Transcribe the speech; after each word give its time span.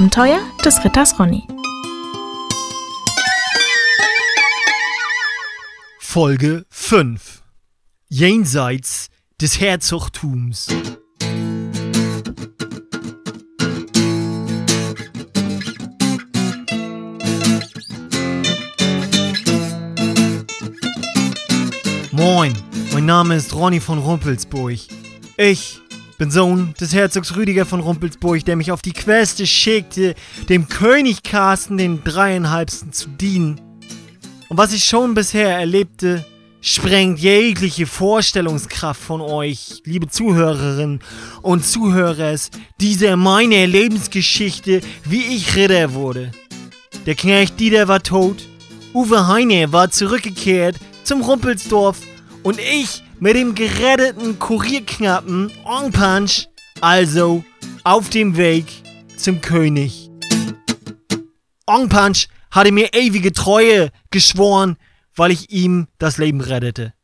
Abenteuer 0.00 0.40
des 0.64 0.82
Ritters 0.82 1.18
Ronny. 1.18 1.46
Folge 5.98 6.64
5 6.70 7.42
Jenseits 8.08 9.08
des 9.42 9.60
Herzogtums 9.60 10.68
Moin, 22.10 22.54
mein 22.94 23.04
Name 23.04 23.34
ist 23.34 23.54
Ronny 23.54 23.80
von 23.80 23.98
Rumpelsburg. 23.98 24.78
Ich 25.36 25.82
bin 26.20 26.30
Sohn 26.30 26.74
des 26.78 26.92
Herzogs 26.92 27.34
Rüdiger 27.34 27.64
von 27.64 27.80
Rumpelsburg, 27.80 28.44
der 28.44 28.54
mich 28.54 28.72
auf 28.72 28.82
die 28.82 28.92
Queste 28.92 29.46
schickte, 29.46 30.14
dem 30.50 30.68
König 30.68 31.22
Carsten 31.22 31.78
den 31.78 32.04
dreieinhalbsten 32.04 32.92
zu 32.92 33.08
dienen. 33.08 33.58
Und 34.50 34.58
was 34.58 34.74
ich 34.74 34.84
schon 34.84 35.14
bisher 35.14 35.56
erlebte, 35.56 36.26
sprengt 36.60 37.20
jegliche 37.20 37.86
Vorstellungskraft 37.86 39.00
von 39.00 39.22
euch, 39.22 39.80
liebe 39.86 40.08
Zuhörerinnen 40.08 41.00
und 41.40 41.64
Zuhörers, 41.64 42.50
dieser 42.82 43.16
meine 43.16 43.64
Lebensgeschichte, 43.64 44.82
wie 45.04 45.22
ich 45.22 45.56
Ritter 45.56 45.94
wurde. 45.94 46.32
Der 47.06 47.14
Knecht 47.14 47.58
Dieter 47.58 47.88
war 47.88 48.02
tot, 48.02 48.46
Uwe 48.92 49.26
Heine 49.26 49.72
war 49.72 49.90
zurückgekehrt 49.90 50.76
zum 51.02 51.22
Rumpelsdorf 51.22 51.96
und 52.42 52.58
ich 52.58 53.02
mit 53.18 53.36
dem 53.36 53.54
geretteten 53.54 54.38
Kurierknappen 54.38 55.52
On 55.64 55.92
Punch, 55.92 56.48
also 56.80 57.44
auf 57.84 58.10
dem 58.10 58.36
Weg 58.36 58.66
zum 59.16 59.40
König. 59.40 60.10
On 61.66 61.88
Punch 61.88 62.28
hatte 62.50 62.72
mir 62.72 62.94
ewige 62.94 63.32
Treue 63.32 63.90
geschworen, 64.10 64.76
weil 65.14 65.30
ich 65.30 65.50
ihm 65.50 65.86
das 65.98 66.18
Leben 66.18 66.40
rettete. 66.40 66.94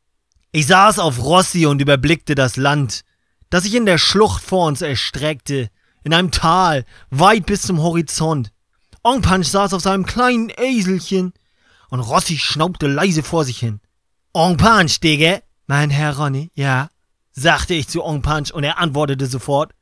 Ich 0.53 0.67
saß 0.67 0.99
auf 0.99 1.23
Rossi 1.23 1.67
und 1.67 1.83
überblickte 1.83 2.35
das 2.35 2.57
Land, 2.57 3.03
das 3.51 3.65
sich 3.65 3.75
in 3.75 3.87
der 3.87 3.99
Schlucht 3.99 4.43
vor 4.43 4.67
uns 4.67 4.81
erstreckte, 4.81 5.71
in 6.03 6.15
einem 6.15 6.31
Tal, 6.31 6.85
weit 7.11 7.47
bis 7.47 7.63
zum 7.63 7.83
Horizont. 7.83 8.53
On 9.05 9.23
Punch 9.23 9.47
saß 9.47 9.75
auf 9.75 9.83
seinem 9.83 10.07
kleinen 10.07 10.51
Eselchen 10.57 11.33
und 11.91 12.01
Rossi 12.01 12.39
schnaubte 12.39 12.87
leise 12.87 13.23
vor 13.23 13.45
sich 13.45 13.59
hin. 13.59 13.81
On 14.39 14.59
Punch, 14.59 15.01
Digga, 15.01 15.41
mein 15.67 15.89
Herr 15.89 16.19
Ronny, 16.19 16.51
ja, 16.55 16.91
sagte 17.33 17.73
ich 17.73 17.89
zu 17.89 18.05
On 18.05 18.21
Punch 18.21 18.51
und 18.53 18.65
er 18.65 18.77
antwortete 18.77 19.25
sofort. 19.25 19.73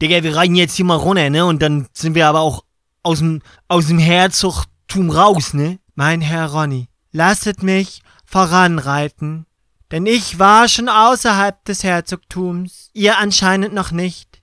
Digga, 0.00 0.22
wir 0.22 0.34
reiten 0.34 0.54
jetzt 0.54 0.76
hier 0.76 0.86
mal 0.86 0.94
runter, 0.94 1.28
ne? 1.28 1.44
Und 1.44 1.60
dann 1.60 1.88
sind 1.92 2.14
wir 2.14 2.26
aber 2.26 2.40
auch 2.40 2.64
aus 3.02 3.18
dem, 3.18 3.42
aus 3.68 3.88
dem 3.88 3.98
Herzogtum 3.98 5.10
raus, 5.10 5.52
ne? 5.52 5.78
Mein 5.94 6.22
Herr 6.22 6.46
Ronny, 6.52 6.88
lasset 7.12 7.62
mich 7.62 8.00
voranreiten, 8.24 9.44
denn 9.90 10.06
ich 10.06 10.38
war 10.38 10.68
schon 10.68 10.88
außerhalb 10.88 11.62
des 11.66 11.84
Herzogtums, 11.84 12.88
ihr 12.94 13.18
anscheinend 13.18 13.74
noch 13.74 13.90
nicht. 13.90 14.40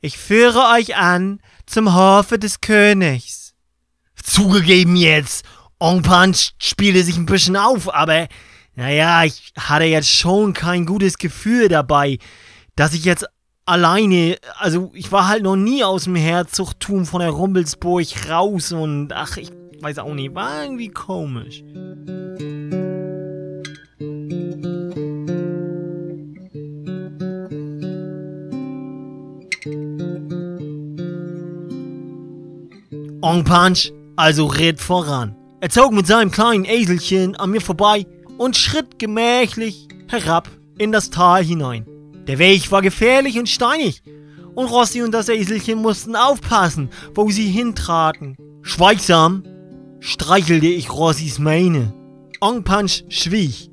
Ich 0.00 0.18
führe 0.18 0.68
euch 0.76 0.94
an 0.94 1.40
zum 1.66 1.96
Hofe 1.96 2.38
des 2.38 2.60
Königs. 2.60 3.54
Zugegeben 4.22 4.94
jetzt, 4.94 5.44
On 5.80 6.00
Punch 6.02 6.52
spielte 6.62 7.02
sich 7.02 7.16
ein 7.16 7.26
bisschen 7.26 7.56
auf, 7.56 7.92
aber 7.92 8.28
naja, 8.80 9.24
ich 9.24 9.52
hatte 9.58 9.84
jetzt 9.84 10.08
schon 10.08 10.54
kein 10.54 10.86
gutes 10.86 11.18
Gefühl 11.18 11.68
dabei, 11.68 12.16
dass 12.76 12.94
ich 12.94 13.04
jetzt 13.04 13.26
alleine, 13.66 14.38
also 14.58 14.90
ich 14.94 15.12
war 15.12 15.28
halt 15.28 15.42
noch 15.42 15.56
nie 15.56 15.84
aus 15.84 16.04
dem 16.04 16.16
Herzogtum 16.16 17.04
von 17.04 17.20
der 17.20 17.28
Rumpelsburg 17.28 18.06
raus 18.30 18.72
und 18.72 19.12
ach, 19.12 19.36
ich 19.36 19.50
weiß 19.82 19.98
auch 19.98 20.14
nicht, 20.14 20.34
war 20.34 20.62
irgendwie 20.62 20.88
komisch. 20.88 21.62
On 33.20 33.44
Punch 33.44 33.92
also 34.16 34.46
ritt 34.46 34.80
voran. 34.80 35.36
Er 35.60 35.68
zog 35.68 35.92
mit 35.92 36.06
seinem 36.06 36.30
kleinen 36.30 36.64
Eselchen 36.64 37.36
an 37.36 37.50
mir 37.50 37.60
vorbei 37.60 38.06
und 38.40 38.56
schritt 38.56 38.98
gemächlich 38.98 39.86
herab 40.08 40.48
in 40.78 40.92
das 40.92 41.10
Tal 41.10 41.44
hinein. 41.44 41.84
Der 42.26 42.38
Weg 42.38 42.72
war 42.72 42.80
gefährlich 42.80 43.38
und 43.38 43.50
steinig, 43.50 44.02
und 44.54 44.64
Rossi 44.64 45.02
und 45.02 45.12
das 45.12 45.28
Eselchen 45.28 45.82
mussten 45.82 46.16
aufpassen, 46.16 46.88
wo 47.14 47.28
sie 47.30 47.50
hintraten. 47.50 48.38
Schweigsam 48.62 49.44
streichelte 50.00 50.68
ich 50.68 50.90
Rossis 50.90 51.38
Mähne. 51.38 51.92
Ong 52.40 52.64
Punch 52.64 53.04
schwieg. 53.10 53.68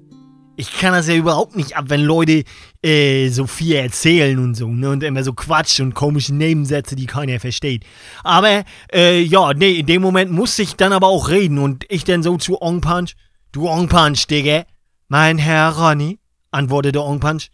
Ich 0.58 0.78
kann 0.78 0.92
das 0.92 1.08
ja 1.08 1.16
überhaupt 1.16 1.56
nicht 1.56 1.78
ab, 1.78 1.86
wenn 1.88 2.02
Leute 2.02 2.44
äh, 2.84 3.30
so 3.30 3.48
viel 3.48 3.76
erzählen 3.76 4.38
und 4.38 4.56
so, 4.56 4.68
ne? 4.68 4.90
Und 4.90 5.04
immer 5.04 5.24
so 5.24 5.32
Quatsch 5.32 5.80
und 5.80 5.94
komische 5.94 6.36
Nebensätze, 6.36 6.98
die 6.98 7.06
keiner 7.06 7.40
versteht. 7.40 7.86
Aber, 8.22 8.66
äh, 8.92 9.22
ja, 9.22 9.54
nee, 9.54 9.80
in 9.80 9.86
dem 9.86 10.02
Moment 10.02 10.32
musste 10.32 10.64
ich 10.64 10.76
dann 10.76 10.92
aber 10.92 11.08
auch 11.08 11.30
reden 11.30 11.58
und 11.58 11.86
ich 11.88 12.04
dann 12.04 12.22
so 12.22 12.36
zu 12.36 12.62
Ong 12.62 12.82
Punch. 12.82 13.14
Du 13.58 13.68
Ong 13.68 13.88
Punch, 13.88 14.28
Digga. 14.28 14.66
Mein 15.08 15.40
Herr 15.40 15.72
Ronny, 15.72 16.20
antwortete 16.52 17.02
Ong 17.02 17.20
Punch. 17.20 17.50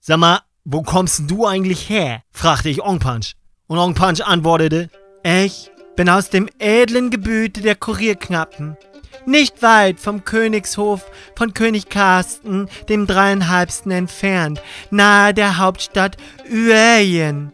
Sag 0.00 0.16
mal, 0.16 0.40
wo 0.64 0.80
kommst 0.80 1.30
du 1.30 1.44
eigentlich 1.44 1.90
her? 1.90 2.22
fragte 2.30 2.70
ich 2.70 2.80
Ong 2.80 3.00
Punch. 3.00 3.34
Und 3.66 3.76
Ong 3.76 3.92
Punch 3.92 4.22
antwortete, 4.26 4.88
ich 5.22 5.70
bin 5.94 6.08
aus 6.08 6.30
dem 6.30 6.48
edlen 6.58 7.10
Gebüte 7.10 7.60
der 7.60 7.74
Kurierknappen 7.74 8.78
nicht 9.26 9.60
weit 9.60 10.00
vom 10.00 10.24
Königshof 10.24 11.04
von 11.36 11.52
König 11.52 11.90
Carsten, 11.90 12.70
dem 12.88 13.06
dreieinhalbsten 13.06 13.92
entfernt, 13.92 14.62
nahe 14.90 15.34
der 15.34 15.58
Hauptstadt 15.58 16.16
Ueyen. 16.50 17.52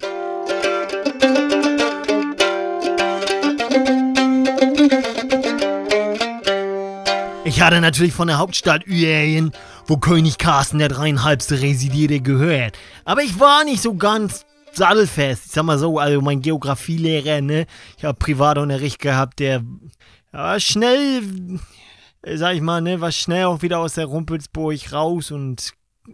Ich 7.44 7.60
hatte 7.60 7.80
natürlich 7.80 8.12
von 8.12 8.28
der 8.28 8.38
Hauptstadt 8.38 8.86
Ueyen, 8.86 9.50
wo 9.88 9.96
König 9.96 10.38
Carsten 10.38 10.78
der 10.78 10.88
dreieinhalbste 10.88 11.60
residierte, 11.60 12.20
gehört. 12.20 12.78
Aber 13.04 13.22
ich 13.22 13.40
war 13.40 13.64
nicht 13.64 13.82
so 13.82 13.94
ganz 13.94 14.46
sattelfest. 14.72 15.46
Ich 15.46 15.52
sag 15.52 15.64
mal 15.64 15.76
so, 15.76 15.98
also 15.98 16.20
mein 16.20 16.40
Geografielehrer, 16.40 17.40
ne? 17.40 17.66
Ich 17.98 18.04
habe 18.04 18.16
Privatunterricht 18.16 19.00
gehabt, 19.00 19.40
der 19.40 19.64
ja, 20.32 20.60
schnell, 20.60 21.58
sag 22.22 22.54
ich 22.54 22.62
mal, 22.62 22.80
ne, 22.80 23.00
war 23.00 23.10
schnell 23.10 23.46
auch 23.46 23.60
wieder 23.62 23.80
aus 23.80 23.94
der 23.94 24.06
Rumpelsburg 24.06 24.92
raus 24.92 25.32
und 25.32 25.72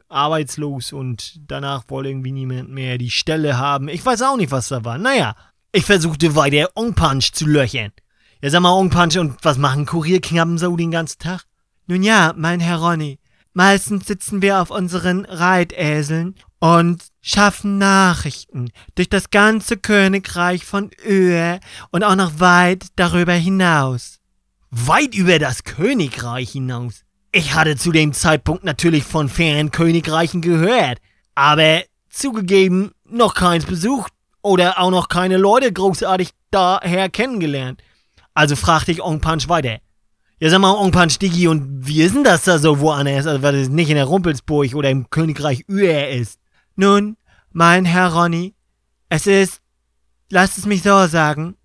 arbeitslos 0.08 0.92
und 0.92 1.40
danach 1.46 1.84
wollte 1.88 2.08
irgendwie 2.08 2.32
niemand 2.32 2.70
mehr 2.70 2.96
die 2.96 3.10
Stelle 3.10 3.58
haben. 3.58 3.88
Ich 3.88 4.04
weiß 4.04 4.22
auch 4.22 4.36
nicht, 4.38 4.50
was 4.50 4.68
da 4.68 4.82
war. 4.82 4.96
Naja, 4.96 5.36
ich 5.72 5.84
versuchte 5.84 6.34
weiter 6.34 6.70
Ong 6.74 6.94
Punch 6.94 7.32
zu 7.32 7.46
löchern. 7.46 7.92
Ja, 8.40 8.50
sag 8.50 8.60
mal, 8.60 8.88
Punch, 8.88 9.16
und 9.16 9.34
was 9.42 9.58
machen 9.58 9.84
Kurierknappen 9.84 10.58
so 10.58 10.76
den 10.76 10.92
ganzen 10.92 11.18
Tag? 11.18 11.42
Nun 11.88 12.04
ja, 12.04 12.32
mein 12.36 12.60
Herr 12.60 12.76
Ronny, 12.76 13.18
meistens 13.52 14.06
sitzen 14.06 14.42
wir 14.42 14.62
auf 14.62 14.70
unseren 14.70 15.24
Reitäseln 15.24 16.36
und 16.60 17.02
schaffen 17.20 17.78
Nachrichten 17.78 18.70
durch 18.94 19.08
das 19.08 19.30
ganze 19.30 19.76
Königreich 19.76 20.64
von 20.64 20.92
Öhe 21.04 21.58
und 21.90 22.04
auch 22.04 22.14
noch 22.14 22.38
weit 22.38 22.86
darüber 22.94 23.32
hinaus. 23.32 24.20
Weit 24.70 25.16
über 25.16 25.40
das 25.40 25.64
Königreich 25.64 26.52
hinaus? 26.52 27.02
Ich 27.32 27.54
hatte 27.54 27.76
zu 27.76 27.90
dem 27.90 28.12
Zeitpunkt 28.12 28.62
natürlich 28.62 29.02
von 29.02 29.28
fernen 29.28 29.72
Königreichen 29.72 30.42
gehört, 30.42 31.00
aber 31.34 31.82
zugegeben 32.08 32.92
noch 33.04 33.34
keins 33.34 33.64
besucht 33.64 34.12
oder 34.42 34.78
auch 34.78 34.92
noch 34.92 35.08
keine 35.08 35.38
Leute 35.38 35.72
großartig 35.72 36.30
daher 36.52 37.08
kennengelernt. 37.08 37.82
Also 38.38 38.54
fragte 38.54 38.92
ich 38.92 39.02
Ong 39.02 39.20
Punch 39.20 39.48
weiter. 39.48 39.78
Ja, 40.38 40.48
sag 40.48 40.60
mal, 40.60 40.70
Ong 40.70 40.92
Punch 40.92 41.18
Digi, 41.18 41.48
und 41.48 41.84
wie 41.88 42.02
ist 42.02 42.14
denn 42.14 42.22
das 42.22 42.44
da 42.44 42.60
so 42.60 42.78
woanders, 42.78 43.26
also 43.26 43.42
weil 43.42 43.56
es 43.56 43.68
nicht 43.68 43.90
in 43.90 43.96
der 43.96 44.04
Rumpelsburg 44.04 44.76
oder 44.76 44.90
im 44.90 45.10
Königreich 45.10 45.64
Uer 45.68 46.06
ist? 46.06 46.38
Nun, 46.76 47.16
mein 47.50 47.84
Herr 47.84 48.14
Ronny, 48.14 48.54
es 49.08 49.26
ist, 49.26 49.60
lasst 50.30 50.56
es 50.56 50.66
mich 50.66 50.84
so 50.84 51.08
sagen, 51.08 51.56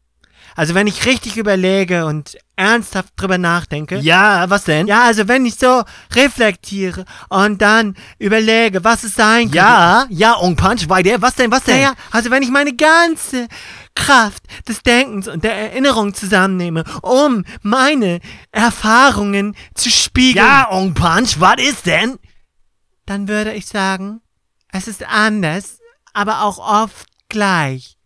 also 0.56 0.76
wenn 0.76 0.88
ich 0.88 1.06
richtig 1.06 1.38
überlege 1.38 2.06
und 2.06 2.38
ernsthaft 2.56 3.14
drüber 3.16 3.38
nachdenke. 3.38 3.98
Ja, 3.98 4.50
was 4.50 4.66
denn? 4.66 4.88
Ja, 4.88 5.04
also 5.04 5.28
wenn 5.28 5.46
ich 5.46 5.56
so 5.56 5.84
reflektiere 6.14 7.06
und 7.30 7.62
dann 7.62 7.96
überlege, 8.20 8.84
was 8.84 9.04
es 9.04 9.16
sein 9.16 9.44
könnte. 9.44 9.58
Ja, 9.58 10.06
ja, 10.10 10.38
Ong 10.38 10.56
Punch, 10.56 10.88
weiter, 10.90 11.22
was 11.22 11.36
denn, 11.36 11.52
was 11.52 11.64
denn? 11.64 11.82
Ja, 11.82 11.94
also 12.12 12.30
wenn 12.30 12.44
ich 12.44 12.50
meine 12.50 12.76
ganze 12.76 13.48
Kraft 13.96 14.44
des 14.68 14.82
Denkens 14.84 15.28
und 15.28 15.44
der 15.44 15.56
Erinnerung 15.56 16.14
zusammennehme, 16.14 16.84
um 17.02 17.46
meine 17.62 18.20
Erfahrungen 18.52 19.56
zu 19.74 19.90
spiegeln. 19.90 20.46
Ja, 20.46 20.70
Ong 20.70 20.94
Punch, 20.94 21.40
was 21.40 21.62
ist 21.62 21.86
denn? 21.86 22.20
Dann 23.06 23.28
würde 23.28 23.54
ich 23.54 23.66
sagen, 23.66 24.22
es 24.72 24.88
ist 24.88 25.06
anders, 25.08 25.80
aber 26.14 26.44
auch 26.44 26.60
oft 26.60 27.08
gleich. 27.30 27.98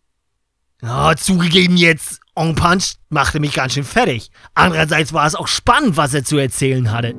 Oh, 0.82 1.14
zugegeben 1.16 1.76
jetzt, 1.76 2.20
Onk 2.38 2.56
Punch 2.56 2.94
machte 3.10 3.40
mich 3.40 3.54
ganz 3.54 3.74
schön 3.74 3.84
fertig. 3.84 4.30
Andererseits 4.54 5.12
war 5.12 5.26
es 5.26 5.34
auch 5.34 5.48
spannend, 5.48 5.98
was 5.98 6.14
er 6.14 6.24
zu 6.24 6.38
erzählen 6.38 6.92
hatte. 6.92 7.16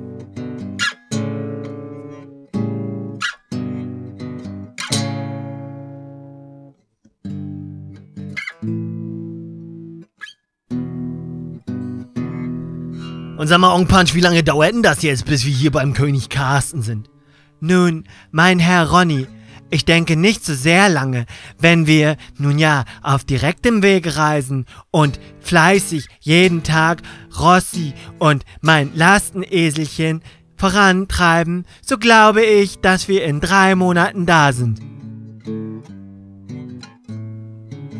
Und 13.36 13.46
sag 13.46 13.58
mal, 13.58 13.74
Onk 13.74 13.88
Punch, 13.88 14.14
wie 14.14 14.20
lange 14.20 14.44
dauert 14.44 14.72
denn 14.72 14.84
das 14.84 15.02
jetzt, 15.02 15.24
bis 15.24 15.44
wir 15.44 15.52
hier 15.52 15.72
beim 15.72 15.94
König 15.94 16.28
Carsten 16.28 16.82
sind? 16.82 17.10
Nun, 17.58 18.04
mein 18.30 18.60
Herr 18.60 18.88
Ronny, 18.88 19.26
ich 19.70 19.84
denke 19.84 20.16
nicht 20.16 20.44
so 20.44 20.54
sehr 20.54 20.88
lange, 20.88 21.26
wenn 21.58 21.86
wir, 21.86 22.16
nun 22.38 22.58
ja, 22.58 22.84
auf 23.02 23.24
direktem 23.24 23.82
Weg 23.82 24.16
reisen 24.16 24.66
und 24.90 25.20
fleißig 25.40 26.06
jeden 26.20 26.62
Tag 26.62 27.02
Rossi 27.38 27.92
und 28.18 28.44
mein 28.60 28.90
Lasteneselchen 28.94 30.22
vorantreiben, 30.56 31.66
so 31.82 31.98
glaube 31.98 32.44
ich, 32.44 32.80
dass 32.80 33.08
wir 33.08 33.24
in 33.24 33.40
drei 33.40 33.74
Monaten 33.74 34.26
da 34.26 34.52
sind. 34.52 34.80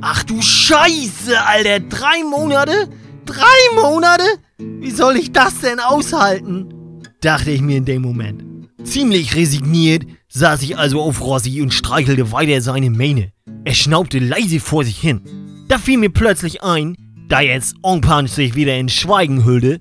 Ach 0.01 0.23
du 0.23 0.41
Scheiße, 0.41 1.41
Alter, 1.45 1.81
drei 1.81 2.23
Monate? 2.25 2.89
Drei 3.25 3.83
Monate? 3.83 4.25
Wie 4.59 4.91
soll 4.91 5.17
ich 5.17 5.33
das 5.33 5.61
denn 5.61 5.81
aushalten? 5.81 6.75
dachte 7.21 7.51
ich 7.51 7.61
mir 7.61 7.79
in 7.79 7.85
dem 7.85 8.03
Moment. 8.03 8.48
Ziemlich 8.89 9.37
resigniert 9.37 10.07
saß 10.29 10.63
ich 10.63 10.79
also 10.79 11.03
auf 11.03 11.21
Rossi 11.21 11.61
und 11.61 11.75
streichelte 11.75 12.33
weiter 12.33 12.63
seine 12.63 12.89
Mähne. 12.89 13.33
Er 13.67 13.75
schnaubte 13.75 14.19
leise 14.19 14.61
vor 14.61 14.83
sich 14.83 14.99
hin. 14.99 15.21
Da 15.69 15.77
fiel 15.77 15.99
mir 15.99 16.09
plötzlich 16.09 16.63
ein, 16.63 16.97
da 17.29 17.43
jetzt 17.43 17.77
Ong 17.83 18.01
Punch 18.01 18.31
sich 18.31 18.55
wieder 18.55 18.75
in 18.79 18.89
Schweigen 18.89 19.45
hüllte, 19.45 19.81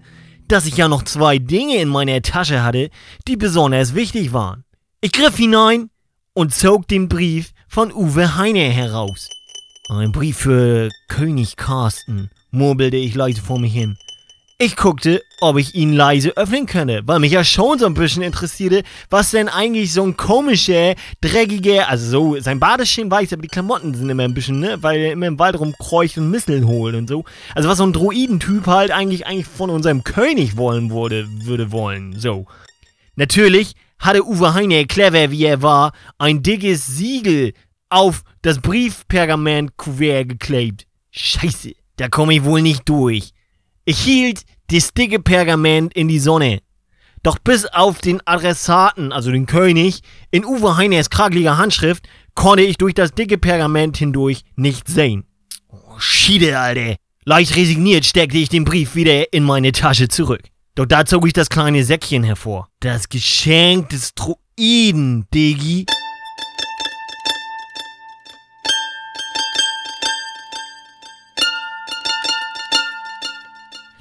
dass 0.49 0.65
ich 0.65 0.75
ja 0.75 0.89
noch 0.89 1.03
zwei 1.03 1.39
Dinge 1.39 1.77
in 1.77 1.87
meiner 1.87 2.21
Tasche 2.21 2.63
hatte, 2.63 2.89
die 3.29 3.37
besonders 3.37 3.95
wichtig 3.95 4.33
waren. 4.33 4.65
Ich 4.99 5.13
griff 5.13 5.37
hinein 5.37 5.89
und 6.33 6.53
zog 6.53 6.85
den 6.89 7.07
Brief 7.07 7.53
von 7.69 7.93
Uwe 7.93 8.35
Heine 8.35 8.69
heraus. 8.69 9.29
Ein 9.87 10.11
Brief 10.11 10.35
für 10.35 10.89
König 11.07 11.55
Carsten, 11.55 12.29
murmelte 12.51 12.97
ich 12.97 13.15
leise 13.15 13.41
vor 13.41 13.57
mich 13.57 13.71
hin. 13.71 13.97
Ich 14.59 14.75
guckte, 14.75 15.23
ob 15.39 15.59
ich 15.59 15.75
ihn 15.75 15.93
leise 15.93 16.35
öffnen 16.35 16.65
könne, 16.65 17.03
weil 17.05 17.19
mich 17.19 17.31
ja 17.31 17.43
schon 17.43 17.77
so 17.77 17.85
ein 17.85 17.93
bisschen 17.93 18.23
interessierte, 18.23 18.81
was 19.07 19.29
denn 19.29 19.49
eigentlich 19.49 19.93
so 19.93 20.01
ein 20.01 20.17
komischer, 20.17 20.95
dreckiger, 21.21 21.87
also 21.89 22.09
so, 22.09 22.39
sein 22.39 22.59
schön 22.83 23.11
weiß, 23.11 23.33
aber 23.33 23.43
die 23.43 23.49
Klamotten 23.49 23.93
sind 23.93 24.09
immer 24.09 24.23
ein 24.23 24.33
bisschen, 24.33 24.59
ne, 24.59 24.81
weil 24.81 24.99
er 24.99 25.11
immer 25.11 25.27
im 25.27 25.37
Wald 25.37 25.59
rumkreucht 25.59 26.17
und 26.17 26.31
Misseln 26.31 26.65
holt 26.65 26.95
und 26.95 27.07
so. 27.07 27.23
Also 27.53 27.69
was 27.69 27.77
so 27.77 27.85
ein 27.85 27.93
Droidentyp 27.93 28.65
halt 28.65 28.89
eigentlich, 28.89 29.27
eigentlich 29.27 29.45
von 29.45 29.69
unserem 29.69 30.03
König 30.03 30.57
wollen 30.57 30.89
würde, 30.89 31.27
würde 31.43 31.71
wollen, 31.71 32.17
so. 32.17 32.47
Natürlich 33.15 33.75
hatte 33.99 34.25
Uwe 34.25 34.55
Heine, 34.55 34.87
clever 34.87 35.29
wie 35.29 35.45
er 35.45 35.61
war, 35.61 35.91
ein 36.17 36.41
dickes 36.41 36.87
Siegel 36.87 37.53
auf 37.89 38.23
das 38.41 38.59
Briefpergament-Kuvert 38.59 40.29
geklebt. 40.29 40.87
Scheiße, 41.11 41.73
da 41.97 42.09
komme 42.09 42.33
ich 42.33 42.43
wohl 42.43 42.63
nicht 42.63 42.89
durch. 42.89 43.33
Ich 43.89 44.01
hielt 44.01 44.41
das 44.69 44.93
dicke 44.93 45.17
Pergament 45.17 45.93
in 45.93 46.09
die 46.09 46.19
Sonne. 46.19 46.59
Doch 47.23 47.39
bis 47.39 47.65
auf 47.67 47.99
den 47.99 48.19
Adressaten, 48.27 49.13
also 49.13 49.31
den 49.31 49.45
König, 49.45 50.01
in 50.29 50.43
Uwe 50.43 50.75
Heiners 50.75 51.09
krageliger 51.09 51.57
Handschrift, 51.57 52.05
konnte 52.35 52.63
ich 52.63 52.75
durch 52.75 52.93
das 52.93 53.13
dicke 53.13 53.37
Pergament 53.37 53.95
hindurch 53.95 54.41
nicht 54.57 54.89
sehen. 54.89 55.23
Oh, 55.69 55.97
Schiede, 55.99 56.59
Alter. 56.59 56.97
Leicht 57.23 57.55
resigniert 57.55 58.05
steckte 58.05 58.37
ich 58.37 58.49
den 58.49 58.65
Brief 58.65 58.95
wieder 58.95 59.31
in 59.31 59.45
meine 59.45 59.71
Tasche 59.71 60.09
zurück. 60.09 60.43
Doch 60.75 60.85
da 60.85 61.05
zog 61.05 61.25
ich 61.25 61.31
das 61.31 61.47
kleine 61.47 61.85
Säckchen 61.85 62.25
hervor. 62.25 62.67
Das 62.81 63.07
Geschenk 63.07 63.87
des 63.87 64.13
Druiden, 64.15 65.27
Digi. 65.33 65.85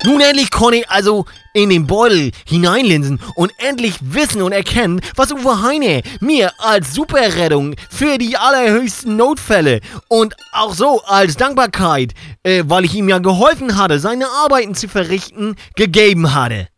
Nun 0.06 0.20
endlich 0.20 0.52
konnte 0.52 0.78
ich 0.78 0.88
also 0.88 1.24
in 1.52 1.68
den 1.68 1.88
Beutel 1.88 2.30
hineinlinsen 2.46 3.18
und 3.34 3.50
endlich 3.58 3.96
wissen 4.00 4.40
und 4.40 4.52
erkennen, 4.52 5.00
was 5.16 5.32
Uwe 5.32 5.62
Heine 5.62 6.02
mir 6.20 6.52
als 6.58 6.94
Superrettung 6.94 7.74
für 7.90 8.16
die 8.16 8.36
allerhöchsten 8.36 9.16
Notfälle 9.16 9.80
und 10.06 10.36
auch 10.52 10.74
so 10.74 11.02
als 11.02 11.36
Dankbarkeit, 11.36 12.14
äh, 12.44 12.62
weil 12.68 12.84
ich 12.84 12.94
ihm 12.94 13.08
ja 13.08 13.18
geholfen 13.18 13.76
hatte, 13.76 13.98
seine 13.98 14.28
Arbeiten 14.28 14.76
zu 14.76 14.86
verrichten, 14.86 15.56
gegeben 15.74 16.32
hatte. 16.32 16.68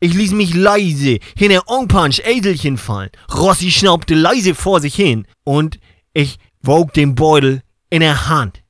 Ich 0.00 0.14
ließ 0.14 0.32
mich 0.32 0.54
leise 0.54 1.18
hinter 1.36 1.68
Ongpunch 1.68 2.22
Eselchen 2.24 2.78
fallen. 2.78 3.10
Rossi 3.30 3.70
schnaubte 3.70 4.14
leise 4.14 4.54
vor 4.54 4.80
sich 4.80 4.94
hin 4.94 5.26
und 5.44 5.78
ich 6.14 6.38
wog 6.62 6.94
den 6.94 7.14
Beutel 7.14 7.60
in 7.90 8.00
der 8.00 8.30
Hand. 8.30 8.62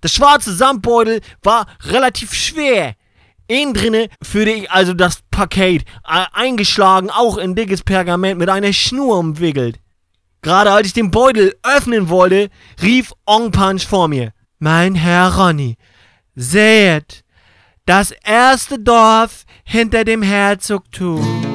Das 0.00 0.14
schwarze 0.14 0.54
Samtbeutel 0.54 1.20
war 1.42 1.66
relativ 1.82 2.32
schwer 2.32 2.94
Innen 3.48 3.72
drinne 3.72 4.08
führte 4.22 4.50
ich 4.50 4.70
also 4.70 4.92
das 4.92 5.20
Paket, 5.30 5.84
eingeschlagen, 6.04 7.08
auch 7.10 7.38
in 7.38 7.54
dickes 7.54 7.82
Pergament 7.82 8.38
mit 8.38 8.50
einer 8.50 8.74
Schnur 8.74 9.18
umwickelt. 9.18 9.80
Gerade 10.42 10.70
als 10.70 10.88
ich 10.88 10.92
den 10.92 11.10
Beutel 11.10 11.54
öffnen 11.62 12.10
wollte, 12.10 12.50
rief 12.82 13.12
Ong 13.24 13.50
Punch 13.50 13.86
vor 13.86 14.06
mir. 14.06 14.32
Mein 14.58 14.94
Herr 14.94 15.34
Ronny, 15.36 15.76
seht, 16.34 17.24
das 17.86 18.10
erste 18.10 18.78
Dorf 18.78 19.44
hinter 19.64 20.04
dem 20.04 20.22
Herzogtum. 20.22 21.47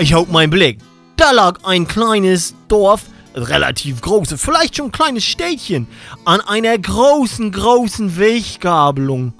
Ich 0.00 0.14
hob 0.14 0.30
meinen 0.30 0.48
Blick. 0.48 0.78
Da 1.16 1.30
lag 1.30 1.62
ein 1.62 1.86
kleines 1.86 2.54
Dorf, 2.68 3.02
relativ 3.34 4.00
großes, 4.00 4.40
vielleicht 4.40 4.76
schon 4.76 4.86
ein 4.86 4.92
kleines 4.92 5.24
Städtchen, 5.24 5.86
an 6.24 6.40
einer 6.40 6.78
großen, 6.78 7.52
großen 7.52 8.18
Weggabelung. 8.18 9.34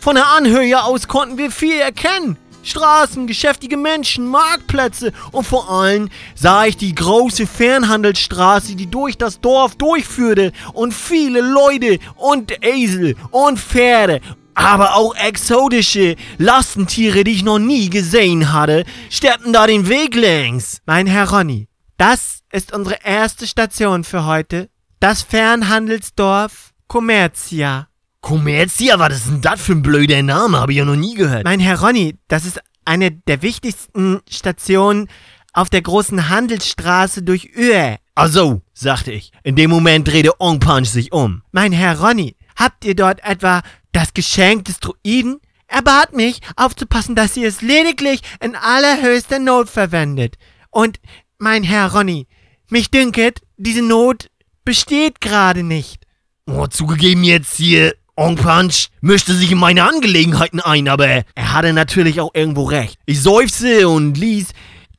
Von 0.00 0.14
der 0.14 0.28
Anhöhe 0.28 0.82
aus 0.82 1.08
konnten 1.08 1.36
wir 1.36 1.50
viel 1.50 1.78
erkennen. 1.78 2.38
Straßen, 2.62 3.26
geschäftige 3.26 3.76
Menschen, 3.76 4.28
Marktplätze 4.28 5.12
und 5.30 5.46
vor 5.46 5.68
allem 5.68 6.08
sah 6.36 6.64
ich 6.64 6.78
die 6.78 6.94
große 6.94 7.46
Fernhandelsstraße, 7.46 8.74
die 8.76 8.90
durch 8.90 9.18
das 9.18 9.42
Dorf 9.42 9.74
durchführte 9.74 10.52
und 10.72 10.94
viele 10.94 11.42
Leute 11.42 11.98
und 12.16 12.64
Esel 12.64 13.14
und 13.30 13.58
Pferde 13.58 14.22
aber 14.54 14.94
auch 14.96 15.14
exotische 15.14 16.16
Lastentiere, 16.38 17.24
die 17.24 17.32
ich 17.32 17.42
noch 17.42 17.58
nie 17.58 17.90
gesehen 17.90 18.52
hatte, 18.52 18.84
steppten 19.10 19.52
da 19.52 19.66
den 19.66 19.88
Weg 19.88 20.14
längs. 20.14 20.80
Mein 20.86 21.06
Herr 21.06 21.30
Ronny, 21.30 21.68
das 21.96 22.40
ist 22.52 22.72
unsere 22.72 22.98
erste 23.04 23.46
Station 23.46 24.04
für 24.04 24.24
heute. 24.26 24.68
Das 25.00 25.22
Fernhandelsdorf 25.22 26.72
Commercia. 26.86 27.88
Commercia? 28.20 28.98
Was 28.98 29.16
ist 29.16 29.28
denn 29.28 29.40
das 29.40 29.60
für 29.60 29.72
ein 29.72 29.82
blöder 29.82 30.22
Name? 30.22 30.60
Habe 30.60 30.72
ich 30.72 30.78
ja 30.78 30.84
noch 30.84 30.96
nie 30.96 31.14
gehört. 31.14 31.44
Mein 31.44 31.60
Herr 31.60 31.80
Ronny, 31.80 32.18
das 32.28 32.44
ist 32.44 32.60
eine 32.84 33.10
der 33.10 33.42
wichtigsten 33.42 34.20
Stationen 34.28 35.08
auf 35.52 35.70
der 35.70 35.82
großen 35.82 36.28
Handelsstraße 36.28 37.22
durch 37.22 37.50
Öhe. 37.56 37.98
Ach 38.14 38.28
so, 38.28 38.62
sagte 38.74 39.12
ich. 39.12 39.32
In 39.42 39.56
dem 39.56 39.70
Moment 39.70 40.08
drehte 40.08 40.40
Ong 40.40 40.60
Punch 40.60 40.88
sich 40.88 41.12
um. 41.12 41.42
Mein 41.50 41.72
Herr 41.72 42.00
Ronny, 42.00 42.36
habt 42.56 42.84
ihr 42.84 42.94
dort 42.94 43.24
etwa 43.24 43.62
das 43.92 44.14
Geschenk 44.14 44.64
des 44.64 44.80
Druiden? 44.80 45.40
Er 45.66 45.82
bat 45.82 46.12
mich, 46.14 46.40
aufzupassen, 46.56 47.14
dass 47.14 47.34
sie 47.34 47.44
es 47.44 47.62
lediglich 47.62 48.20
in 48.40 48.56
allerhöchster 48.56 49.38
Not 49.38 49.70
verwendet. 49.70 50.36
Und, 50.70 51.00
mein 51.38 51.62
Herr 51.62 51.92
Ronny, 51.92 52.26
mich 52.68 52.90
dünket, 52.90 53.40
diese 53.56 53.82
Not 53.82 54.28
besteht 54.64 55.20
gerade 55.20 55.62
nicht. 55.62 56.06
Oh, 56.46 56.66
zugegeben 56.66 57.24
jetzt 57.24 57.56
hier, 57.56 57.94
Ong 58.16 58.36
Punch 58.36 58.88
mischte 59.00 59.34
sich 59.34 59.50
in 59.50 59.58
meine 59.58 59.84
Angelegenheiten 59.84 60.60
ein, 60.60 60.88
aber 60.88 61.06
er 61.06 61.52
hatte 61.52 61.72
natürlich 61.72 62.20
auch 62.20 62.30
irgendwo 62.34 62.64
recht. 62.64 62.98
Ich 63.06 63.22
seufzte 63.22 63.88
und 63.88 64.18
ließ 64.18 64.48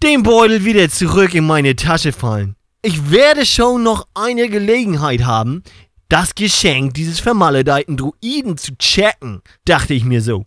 den 0.02 0.24
Beutel 0.24 0.66
wieder 0.66 0.90
zurück 0.90 1.36
in 1.36 1.46
meine 1.46 1.76
Tasche 1.76 2.12
fallen. 2.12 2.56
Ich 2.82 3.12
werde 3.12 3.46
schon 3.46 3.84
noch 3.84 4.08
eine 4.16 4.50
Gelegenheit 4.50 5.24
haben, 5.24 5.64
das 6.14 6.36
Geschenk 6.36 6.94
dieses 6.94 7.20
vermaledeiten 7.20 7.98
Druiden 7.98 8.56
zu 8.56 8.78
checken, 8.78 9.42
dachte 9.66 9.96
ich 9.96 10.04
mir 10.04 10.22
so. 10.22 10.46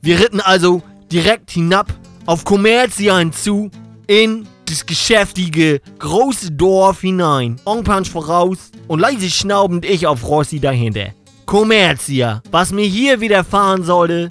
Wir 0.00 0.20
ritten 0.20 0.40
also 0.40 0.82
direkt 1.12 1.50
hinab 1.50 1.92
auf 2.24 2.44
Kommerzian 2.44 3.30
zu 3.30 3.70
in 4.06 4.48
das 4.64 4.86
geschäftige 4.86 5.82
große 5.98 6.52
Dorf 6.52 7.02
hinein. 7.02 7.60
Ongpansch 7.66 8.08
voraus 8.08 8.70
und 8.88 9.00
leise 9.00 9.28
schnaubend 9.28 9.84
ich 9.84 10.06
auf 10.06 10.26
Rossi 10.26 10.60
dahinter. 10.60 11.12
Kommerzia, 11.44 12.42
was 12.50 12.72
mir 12.72 12.86
hier 12.86 13.20
widerfahren 13.20 13.84
sollte, 13.84 14.30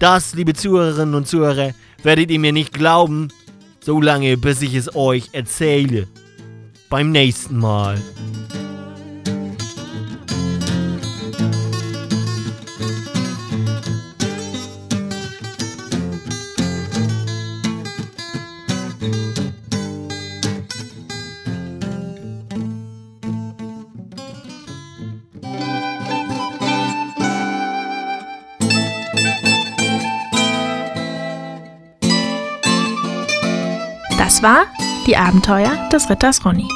das, 0.00 0.34
liebe 0.34 0.54
Zuhörerinnen 0.54 1.14
und 1.14 1.28
Zuhörer, 1.28 1.72
werdet 2.02 2.30
ihr 2.30 2.38
mir 2.38 2.52
nicht 2.52 2.72
glauben, 2.72 3.28
solange 3.80 4.36
bis 4.36 4.62
ich 4.62 4.74
es 4.74 4.94
euch 4.94 5.30
erzähle. 5.32 6.06
Beim 6.88 7.12
nächsten 7.12 7.58
Mal. 7.58 8.00
Das 34.40 34.50
war 34.50 34.66
die 35.06 35.18
Abenteuer 35.18 35.70
des 35.92 36.08
Ritters 36.08 36.46
Ronny. 36.46 36.66